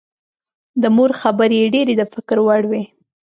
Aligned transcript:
د 0.81 0.83
مور 0.95 1.11
خبرې 1.21 1.57
یې 1.61 1.67
ډېرې 1.73 1.93
د 1.97 2.01
فکر 2.13 2.37
وړ 2.45 2.61
وې 2.69 2.83